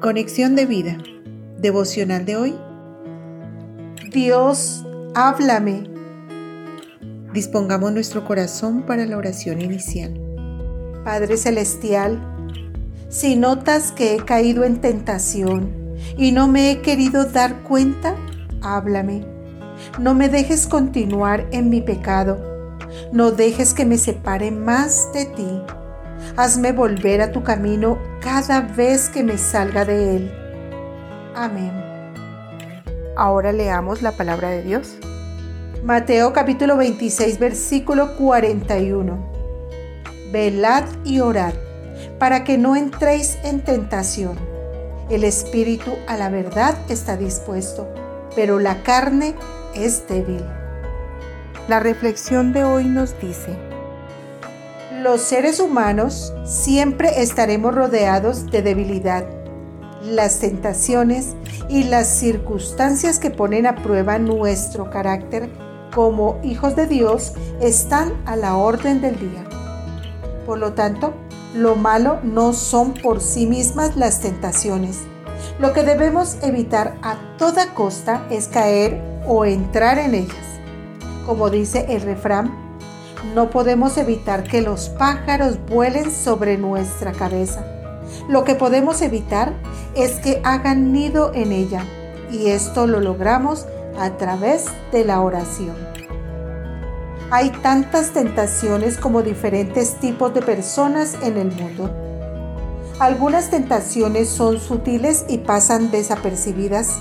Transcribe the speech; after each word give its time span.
Conexión 0.00 0.56
de 0.56 0.64
vida. 0.64 0.96
Devocional 1.58 2.24
de 2.24 2.36
hoy. 2.36 2.54
Dios, 4.10 4.86
háblame. 5.14 5.90
Dispongamos 7.34 7.92
nuestro 7.92 8.24
corazón 8.24 8.86
para 8.86 9.04
la 9.04 9.18
oración 9.18 9.60
inicial. 9.60 10.18
Padre 11.04 11.36
Celestial, 11.36 12.18
si 13.10 13.36
notas 13.36 13.92
que 13.92 14.14
he 14.14 14.24
caído 14.24 14.64
en 14.64 14.80
tentación 14.80 15.70
y 16.16 16.32
no 16.32 16.48
me 16.48 16.70
he 16.70 16.80
querido 16.80 17.26
dar 17.26 17.62
cuenta, 17.62 18.16
háblame. 18.62 19.26
No 19.98 20.14
me 20.14 20.30
dejes 20.30 20.66
continuar 20.66 21.46
en 21.52 21.68
mi 21.68 21.82
pecado. 21.82 22.78
No 23.12 23.32
dejes 23.32 23.74
que 23.74 23.84
me 23.84 23.98
separe 23.98 24.50
más 24.50 25.12
de 25.12 25.26
ti. 25.26 25.60
Hazme 26.36 26.72
volver 26.72 27.20
a 27.20 27.32
tu 27.32 27.42
camino 27.42 27.98
cada 28.20 28.60
vez 28.60 29.08
que 29.08 29.22
me 29.22 29.38
salga 29.38 29.84
de 29.84 30.16
él. 30.16 30.32
Amén. 31.34 31.72
Ahora 33.16 33.52
leamos 33.52 34.02
la 34.02 34.12
palabra 34.12 34.50
de 34.50 34.62
Dios. 34.62 34.96
Mateo 35.84 36.32
capítulo 36.32 36.76
26 36.76 37.38
versículo 37.38 38.16
41. 38.16 39.30
Velad 40.32 40.84
y 41.04 41.20
orad 41.20 41.54
para 42.18 42.44
que 42.44 42.58
no 42.58 42.76
entréis 42.76 43.38
en 43.44 43.62
tentación. 43.62 44.38
El 45.10 45.24
espíritu 45.24 45.96
a 46.06 46.16
la 46.16 46.28
verdad 46.28 46.76
está 46.88 47.16
dispuesto, 47.16 47.88
pero 48.36 48.58
la 48.58 48.82
carne 48.82 49.34
es 49.74 50.06
débil. 50.06 50.44
La 51.68 51.80
reflexión 51.80 52.52
de 52.52 52.64
hoy 52.64 52.84
nos 52.84 53.18
dice, 53.20 53.56
los 55.02 55.22
seres 55.22 55.60
humanos 55.60 56.34
siempre 56.44 57.22
estaremos 57.22 57.74
rodeados 57.74 58.50
de 58.50 58.60
debilidad. 58.60 59.24
Las 60.04 60.40
tentaciones 60.40 61.34
y 61.70 61.84
las 61.84 62.06
circunstancias 62.08 63.18
que 63.18 63.30
ponen 63.30 63.66
a 63.66 63.76
prueba 63.76 64.18
nuestro 64.18 64.90
carácter 64.90 65.48
como 65.94 66.38
hijos 66.42 66.76
de 66.76 66.86
Dios 66.86 67.32
están 67.60 68.12
a 68.26 68.36
la 68.36 68.56
orden 68.56 69.00
del 69.00 69.18
día. 69.18 69.44
Por 70.44 70.58
lo 70.58 70.74
tanto, 70.74 71.14
lo 71.54 71.76
malo 71.76 72.20
no 72.22 72.52
son 72.52 72.92
por 72.92 73.22
sí 73.22 73.46
mismas 73.46 73.96
las 73.96 74.20
tentaciones. 74.20 74.98
Lo 75.58 75.72
que 75.72 75.82
debemos 75.82 76.36
evitar 76.42 76.98
a 77.02 77.16
toda 77.38 77.72
costa 77.72 78.26
es 78.30 78.48
caer 78.48 79.00
o 79.26 79.46
entrar 79.46 79.98
en 79.98 80.14
ellas. 80.14 80.60
Como 81.24 81.48
dice 81.48 81.86
el 81.88 82.02
refrán, 82.02 82.69
no 83.34 83.50
podemos 83.50 83.96
evitar 83.98 84.44
que 84.44 84.62
los 84.62 84.88
pájaros 84.88 85.58
vuelen 85.66 86.10
sobre 86.10 86.58
nuestra 86.58 87.12
cabeza. 87.12 87.64
Lo 88.28 88.44
que 88.44 88.54
podemos 88.54 89.02
evitar 89.02 89.52
es 89.94 90.12
que 90.20 90.40
hagan 90.44 90.92
nido 90.92 91.32
en 91.34 91.52
ella 91.52 91.84
y 92.30 92.48
esto 92.48 92.86
lo 92.86 93.00
logramos 93.00 93.66
a 93.98 94.10
través 94.16 94.66
de 94.92 95.04
la 95.04 95.20
oración. 95.20 95.76
Hay 97.30 97.50
tantas 97.50 98.10
tentaciones 98.10 98.96
como 98.96 99.22
diferentes 99.22 99.94
tipos 100.00 100.34
de 100.34 100.42
personas 100.42 101.16
en 101.22 101.36
el 101.36 101.52
mundo. 101.52 101.90
Algunas 102.98 103.50
tentaciones 103.50 104.28
son 104.28 104.58
sutiles 104.58 105.24
y 105.28 105.38
pasan 105.38 105.90
desapercibidas. 105.90 106.98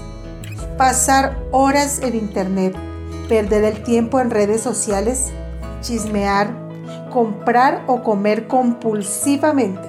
Pasar 0.78 1.38
horas 1.52 2.00
en 2.04 2.16
Internet, 2.16 2.76
perder 3.28 3.64
el 3.64 3.84
tiempo 3.84 4.20
en 4.20 4.30
redes 4.30 4.62
sociales, 4.62 5.32
chismear, 5.82 6.54
comprar 7.12 7.84
o 7.88 8.02
comer 8.02 8.48
compulsivamente, 8.48 9.82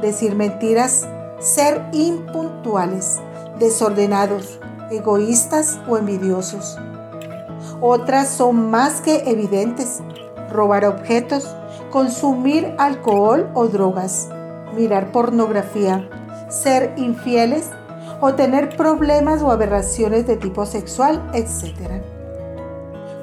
decir 0.00 0.34
mentiras, 0.34 1.06
ser 1.38 1.82
impuntuales, 1.92 3.20
desordenados, 3.58 4.58
egoístas 4.90 5.80
o 5.88 5.96
envidiosos. 5.96 6.78
Otras 7.80 8.28
son 8.28 8.70
más 8.70 9.00
que 9.00 9.30
evidentes, 9.30 10.02
robar 10.52 10.84
objetos, 10.84 11.54
consumir 11.90 12.74
alcohol 12.78 13.50
o 13.54 13.66
drogas, 13.68 14.28
mirar 14.74 15.12
pornografía, 15.12 16.08
ser 16.48 16.94
infieles 16.96 17.70
o 18.20 18.34
tener 18.34 18.76
problemas 18.76 19.42
o 19.42 19.50
aberraciones 19.50 20.26
de 20.26 20.36
tipo 20.36 20.66
sexual, 20.66 21.30
etc. 21.34 22.02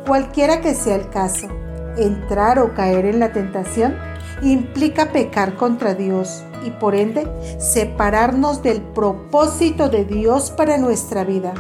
Cualquiera 0.06 0.62
que 0.62 0.76
sea 0.76 0.96
el 0.96 1.10
caso, 1.10 1.48
entrar 1.98 2.60
o 2.60 2.74
caer 2.74 3.06
en 3.06 3.20
la 3.20 3.32
tentación 3.32 3.96
implica 4.42 5.12
pecar 5.12 5.56
contra 5.56 5.94
Dios 5.94 6.44
y 6.66 6.72
por 6.72 6.96
ende 6.96 7.28
separarnos 7.60 8.64
del 8.64 8.82
propósito 8.82 9.90
de 9.90 10.06
Dios 10.06 10.52
para 10.52 10.78
nuestra 10.78 11.24
vida. 11.24 11.54